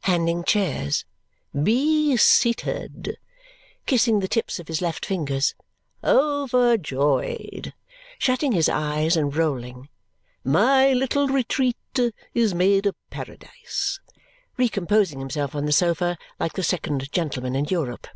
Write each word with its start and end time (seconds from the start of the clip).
Handing 0.00 0.42
chairs. 0.42 1.04
"Be 1.62 2.16
seated!" 2.16 3.16
Kissing 3.86 4.18
the 4.18 4.26
tips 4.26 4.58
of 4.58 4.66
his 4.66 4.82
left 4.82 5.06
fingers. 5.06 5.54
"Overjoyed!" 6.02 7.72
Shutting 8.18 8.50
his 8.50 8.68
eyes 8.68 9.16
and 9.16 9.36
rolling. 9.36 9.88
"My 10.42 10.92
little 10.92 11.28
retreat 11.28 11.76
is 12.34 12.52
made 12.52 12.86
a 12.86 12.94
paradise." 13.10 14.00
Recomposing 14.56 15.20
himself 15.20 15.54
on 15.54 15.66
the 15.66 15.72
sofa 15.72 16.18
like 16.40 16.54
the 16.54 16.64
second 16.64 17.12
gentleman 17.12 17.54
in 17.54 17.66
Europe. 17.66 18.08